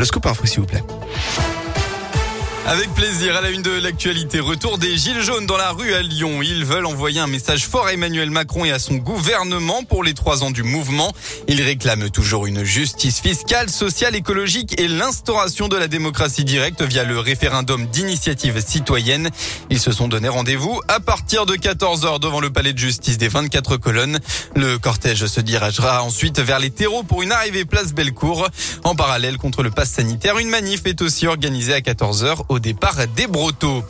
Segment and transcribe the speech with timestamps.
[0.00, 0.82] Le scoop info, s'il vous plaît.
[2.70, 6.02] Avec plaisir, à la une de l'actualité, retour des Gilets jaunes dans la rue à
[6.02, 6.40] Lyon.
[6.40, 10.14] Ils veulent envoyer un message fort à Emmanuel Macron et à son gouvernement pour les
[10.14, 11.12] trois ans du mouvement.
[11.48, 17.02] Ils réclament toujours une justice fiscale, sociale, écologique et l'instauration de la démocratie directe via
[17.02, 19.30] le référendum d'initiative citoyenne.
[19.68, 23.26] Ils se sont donné rendez-vous à partir de 14h devant le palais de justice des
[23.26, 24.20] 24 colonnes.
[24.54, 28.48] Le cortège se dirigera ensuite vers les terreaux pour une arrivée place Bellecour.
[28.84, 32.96] En parallèle contre le pass sanitaire, une manif est aussi organisée à 14h au départ
[33.16, 33.82] des Brotteaux.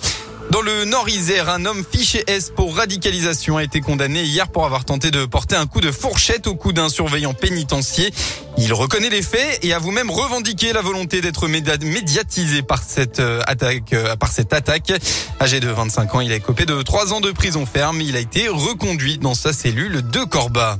[0.51, 4.85] Dans le Nord-Isère, un homme fiché S pour radicalisation a été condamné hier pour avoir
[4.85, 8.13] tenté de porter un coup de fourchette au cou d'un surveillant pénitencier.
[8.59, 13.43] Il reconnaît les faits et a vous-même revendiqué la volonté d'être médiatisé par cette euh,
[13.47, 13.93] attaque.
[13.93, 14.93] Euh, par cette attaque.
[15.41, 18.01] Âgé de 25 ans, il a écopé de 3 ans de prison ferme.
[18.01, 20.79] Il a été reconduit dans sa cellule de Corba.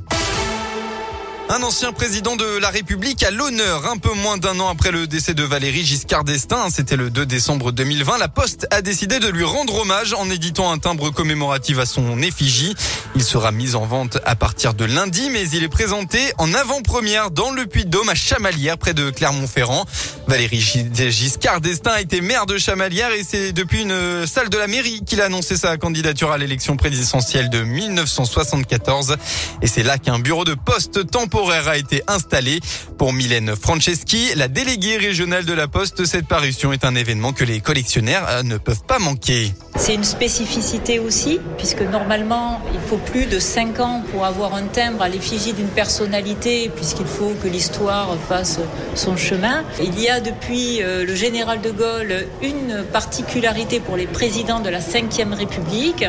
[1.53, 5.05] Un ancien président de la République à l'honneur, un peu moins d'un an après le
[5.05, 9.27] décès de Valérie Giscard d'Estaing, c'était le 2 décembre 2020, la Poste a décidé de
[9.27, 12.73] lui rendre hommage en éditant un timbre commémoratif à son effigie.
[13.15, 17.31] Il sera mis en vente à partir de lundi, mais il est présenté en avant-première
[17.31, 19.85] dans le Puy-de-Dôme à Chamalières, près de Clermont-Ferrand.
[20.27, 24.67] Valérie Giscard d'Estaing a été maire de Chamalières et c'est depuis une salle de la
[24.67, 29.17] mairie qu'il a annoncé sa candidature à l'élection présidentielle de 1974.
[29.61, 32.59] Et c'est là qu'un bureau de poste temporaire a été installé.
[32.97, 37.43] Pour Mylène Franceschi, la déléguée régionale de la Poste, cette parution est un événement que
[37.43, 39.51] les collectionneurs euh, ne peuvent pas manquer.
[39.81, 44.65] C'est une spécificité aussi, puisque normalement, il faut plus de 5 ans pour avoir un
[44.65, 48.59] timbre à l'effigie d'une personnalité, puisqu'il faut que l'histoire fasse
[48.93, 49.63] son chemin.
[49.83, 54.69] Il y a depuis euh, le général de Gaulle une particularité pour les présidents de
[54.69, 56.05] la Ve République.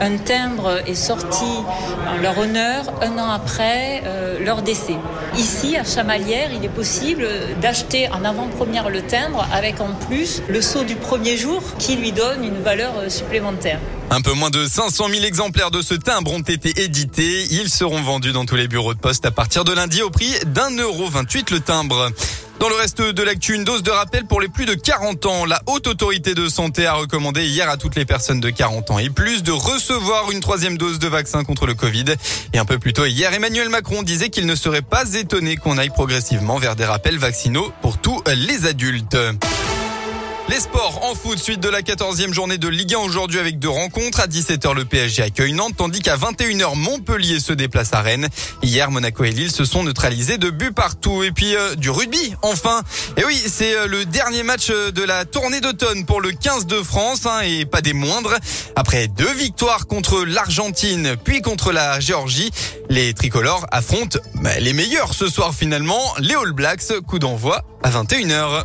[0.00, 1.44] Un timbre est sorti
[2.08, 4.96] en leur honneur un an après euh, leur décès.
[5.38, 7.28] Ici, à Chamalières, il est possible
[7.60, 12.10] d'acheter en avant-première le timbre avec en plus le sceau du premier jour qui lui
[12.10, 13.11] donne une valeur
[14.10, 17.44] Un peu moins de 500 000 exemplaires de ce timbre ont été édités.
[17.50, 20.34] Ils seront vendus dans tous les bureaux de poste à partir de lundi au prix
[20.46, 22.10] d'un euro 28 le timbre.
[22.58, 25.44] Dans le reste de l'actu, une dose de rappel pour les plus de 40 ans.
[25.44, 28.98] La Haute Autorité de Santé a recommandé hier à toutes les personnes de 40 ans
[28.98, 32.04] et plus de recevoir une troisième dose de vaccin contre le Covid.
[32.52, 35.76] Et un peu plus tôt hier, Emmanuel Macron disait qu'il ne serait pas étonné qu'on
[35.76, 39.16] aille progressivement vers des rappels vaccinaux pour tous les adultes.
[40.48, 43.68] Les sports en foot, suite de la 14e journée de Ligue 1 aujourd'hui avec deux
[43.68, 44.20] rencontres.
[44.20, 48.28] À 17h, le PSG accueille Nantes, tandis qu'à 21h, Montpellier se déplace à Rennes.
[48.62, 51.22] Hier, Monaco et Lille se sont neutralisés de buts partout.
[51.22, 52.82] Et puis, euh, du rugby, enfin.
[53.16, 56.66] Et oui, c'est euh, le dernier match euh, de la tournée d'automne pour le 15
[56.66, 58.34] de France, hein, et pas des moindres.
[58.76, 62.50] Après deux victoires contre l'Argentine, puis contre la Géorgie,
[62.90, 67.00] les tricolores affrontent bah, les meilleurs ce soir finalement, les All Blacks.
[67.06, 68.64] Coup d'envoi à 21h.